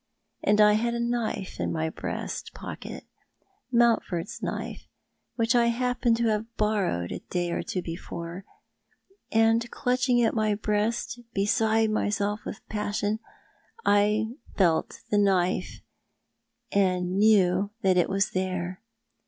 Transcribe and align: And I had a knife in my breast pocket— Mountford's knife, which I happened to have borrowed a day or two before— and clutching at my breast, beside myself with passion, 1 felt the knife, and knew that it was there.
And 0.43 0.59
I 0.59 0.73
had 0.73 0.95
a 0.95 0.99
knife 0.99 1.59
in 1.59 1.71
my 1.71 1.91
breast 1.91 2.55
pocket— 2.55 3.05
Mountford's 3.71 4.41
knife, 4.41 4.87
which 5.35 5.53
I 5.53 5.67
happened 5.67 6.17
to 6.17 6.29
have 6.29 6.57
borrowed 6.57 7.11
a 7.11 7.19
day 7.29 7.51
or 7.51 7.61
two 7.61 7.83
before— 7.83 8.43
and 9.31 9.69
clutching 9.69 10.19
at 10.23 10.33
my 10.33 10.55
breast, 10.55 11.19
beside 11.35 11.91
myself 11.91 12.45
with 12.47 12.67
passion, 12.67 13.19
1 13.83 14.37
felt 14.57 15.01
the 15.11 15.19
knife, 15.19 15.81
and 16.71 17.19
knew 17.19 17.69
that 17.83 17.95
it 17.95 18.09
was 18.09 18.31
there. 18.31 18.81